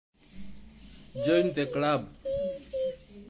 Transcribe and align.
Join 1.23 1.53
the 1.53 1.67
club. 1.71 2.09